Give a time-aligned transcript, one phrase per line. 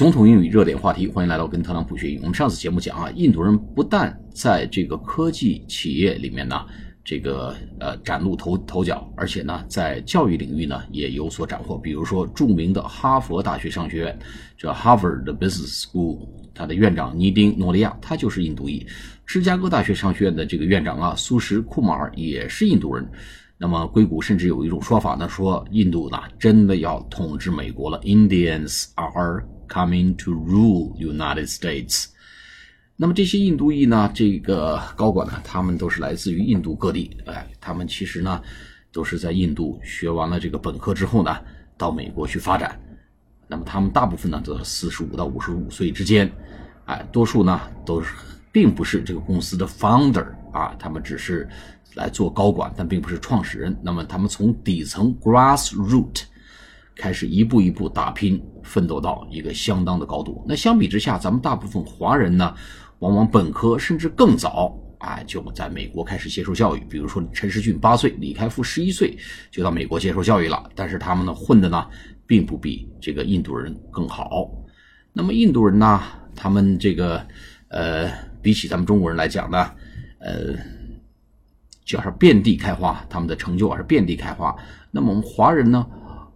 [0.00, 2.20] 总统英语热点话题，欢迎来到跟特朗普学英语。
[2.20, 6.64] 我们上次节目讲啊，印度人不但在这个科技企业里面呢，
[7.04, 11.76] 这个呃崭露头头角，而且呢，在教育领域呢也有所斩获。
[11.76, 14.18] 比如说，著名的哈佛大学商学院，
[14.56, 18.82] 叫 Harvard Business School，它的院长尼丁诺利亚，他就是印度裔；
[19.26, 23.06] 芝加哥大学商学院的这个院长啊，苏什库马尔也是印度人。
[23.58, 32.06] 那么，硅谷甚至有一种说法呢，说印度呢真的要统治美国了，Indians are coming to rule United States。
[32.96, 38.42] 那么这些印度裔呢，这个高管呢，他们都是来自于印度各地，哎，他们其实呢
[38.92, 41.38] 都是在印度学完了这个本科之后呢，
[41.78, 42.78] 到美国去发展。
[43.46, 46.30] 那么他们大部分呢，都四十五到五十五岁之间，
[46.86, 48.12] 哎，多数呢都是
[48.50, 51.48] 并不是这个公司的 founder 啊，他们只是。
[51.94, 53.76] 来做高管，但并不是创始人。
[53.82, 56.22] 那么他们从底层 grassroot
[56.94, 60.44] 开始一步一步打拼，奋斗到一个相当的高度。
[60.48, 62.54] 那相比之下，咱们大部分华人呢，
[63.00, 66.80] 往往本科甚至更早，哎，就在美国开始接受教育。
[66.88, 69.18] 比如说陈时俊八岁，李开复十一岁
[69.50, 70.70] 就到美国接受教育了。
[70.76, 71.84] 但是他们呢，混的呢，
[72.26, 74.48] 并不比这个印度人更好。
[75.12, 76.00] 那么印度人呢，
[76.36, 77.26] 他们这个
[77.68, 78.08] 呃，
[78.40, 79.70] 比起咱们中国人来讲呢，
[80.20, 80.54] 呃。
[81.82, 84.54] 就是遍地开花，他们的成就啊是遍地开花。
[84.92, 85.84] 那么我们华人呢，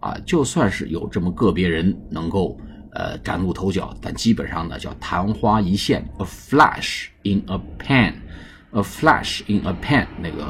[0.05, 2.55] 啊，就算是有这么个别人能够
[2.91, 10.45] 呃崭露头角，但基本上呢叫昙花一现，a flash in a pan，a flash in a pan，那个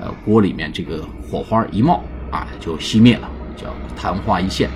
[0.00, 4.70] 呃锅里面这个火花一冒啊就熄灭了，叫昙花一现。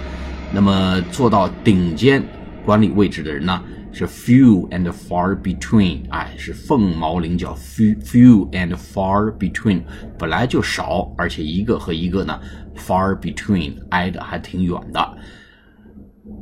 [0.53, 2.23] 那么做到顶尖
[2.67, 3.63] 管理位置的人呢？
[3.99, 9.83] 是 few and far between，哎，是凤毛麟角，few few and far between，
[10.17, 12.41] 本来就少，而且一个和一个呢
[12.77, 15.19] ，far between，挨得还挺远的。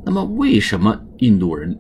[0.05, 1.75] 那么为什么印度人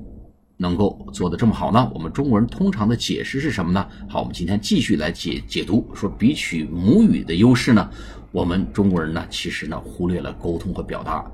[0.56, 1.90] 能够做得这么好呢？
[1.92, 3.86] 我们中国人通常的解释是什么呢？
[4.08, 7.90] 好，我们今天继续来解解读，说比起母语的优势呢，
[8.32, 11.30] 我们中国人呢，其实呢忽略了沟通和表达，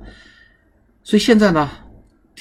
[1.01, 1.69] 所以现在呢。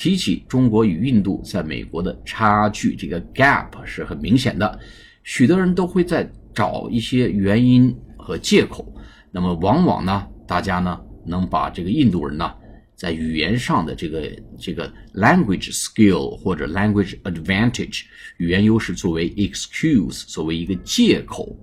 [0.03, 4.77] 提起中国与印度在美国的差距，这个 gap 是很明显的，
[5.23, 8.93] 许多人都会在找一些原因和借口。
[9.31, 12.53] 那么往往呢，大家呢能把这个印度人呢
[12.97, 18.03] 在语言上的这个这个 language skill 或者 language advantage
[18.39, 21.57] 语言优势作为 excuse，作为一个借口。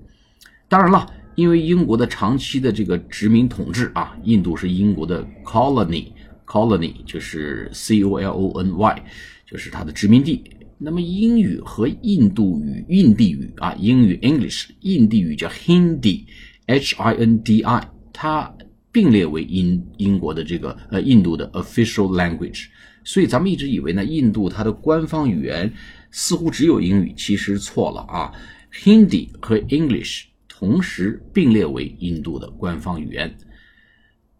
[0.69, 6.13] 当然了，因为英国的长期的这个殖民统治啊，印度是英国的 colony。
[6.49, 9.03] Colony 就是 C O L O N Y，
[9.45, 10.43] 就是它的殖民地。
[10.79, 18.51] 那么英语和印度语、印地语啊，英语 English，印地语叫 Hindi，H I N D I，它
[18.91, 22.65] 并列为英英国的这个呃印度的 official language。
[23.03, 25.71] 所以咱们一直以为呢，印度它的官方语言
[26.09, 28.31] 似乎只有英语，其实错了啊。
[28.73, 33.38] Hindi 和 English 同时并列为印度的官方语言。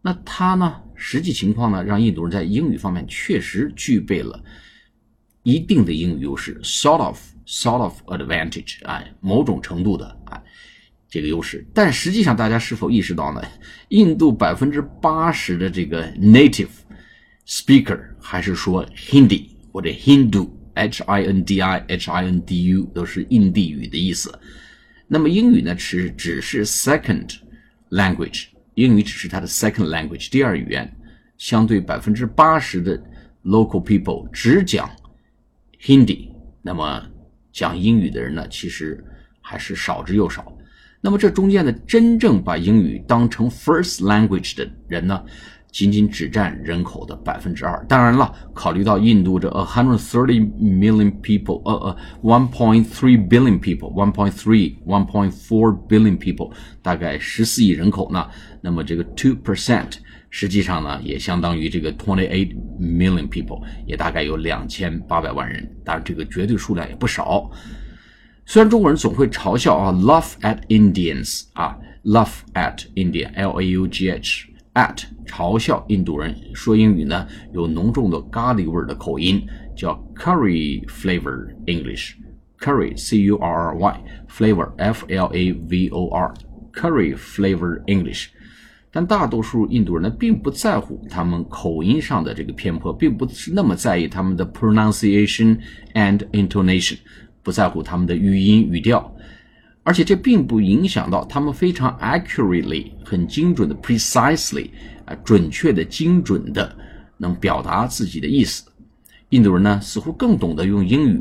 [0.02, 0.82] 那它呢？
[0.96, 4.42] 实际情况呢，让印度人在英语方面确实具备了
[5.44, 10.44] 一定的英语优势，sort of sort of advantage，哎，某种程度的哎
[11.10, 11.66] 这个优势。
[11.74, 13.42] 但实际上，大家是否意识到呢？
[13.90, 16.70] 印度百分之八十的这个 native
[17.48, 24.38] speaker 还是说 Hindi 或者 Hindu，H I N D I H I N D U 都是印地语的意思。
[25.08, 27.38] 那么英语呢，是只是 second
[27.90, 28.48] language。
[28.80, 30.90] 英语只是它的 second language 第二语言，
[31.38, 32.98] 相对百分之八十的
[33.44, 34.90] local people 只讲
[35.82, 36.30] Hindi，
[36.62, 37.06] 那么
[37.52, 39.04] 讲英语的人呢，其实
[39.42, 40.58] 还是少之又少。
[41.02, 45.26] 那么这中间呢，真正把英语当成 first language 的人呢？
[45.72, 47.86] 仅仅只占人口的百分之二。
[47.88, 58.28] 当然了，考虑到印度这 a hundred thirty million people，呃呃，one point three billion people，one point three，one point four billion people，大概十四亿人口呢。
[58.62, 59.94] 那么这个 two percent，
[60.30, 65.66] 实际上呢，也相当于这个 twenty eight million people，也大概有两千八百万人。
[65.86, 67.50] 当然，这个绝对数量也不少。
[68.46, 74.49] 虽然中国人总会嘲笑啊，laugh at Indians 啊，laugh at India，L A U G H。
[74.74, 79.46] At 嘲笑印度人说英语呢，有浓重的咖喱味的口音，
[79.76, 86.34] 叫 curry flavor English，curry c u r r y flavor f l a v o r
[86.74, 88.28] curry flavor English。
[88.92, 95.60] 但大多数印度人呢，并不在乎他们口音上的这个偏颇，并不是那么在意他们的 pronunciation
[95.94, 96.98] and intonation，
[97.44, 99.16] 不在乎他们的语音语调。
[99.90, 104.70] 而且这并不影响到他们非常 accurately 很精准的 precisely
[105.04, 106.78] 啊准确的精准的
[107.18, 108.64] 能表达自己的意思。
[109.30, 111.20] 印度人呢似乎更懂得用英语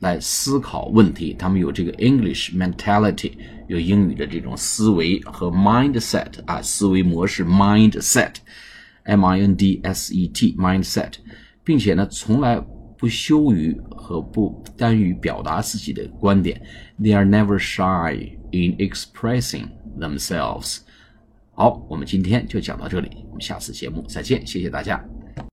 [0.00, 3.30] 来思考问题，他们有这个 English mentality，
[3.68, 11.12] 有英语的这种思维和 mindset 啊，思维模式 mindset，m i n d s e t mindset，
[11.62, 12.60] 并且呢从来
[13.00, 16.60] 不羞于和不甘于表达自己的观点
[17.00, 18.14] ，they are never shy
[18.52, 19.68] in expressing
[19.98, 20.80] themselves。
[21.52, 25.02] 好，我们今天就讲到这里，我们下次节目再见，谢谢大家。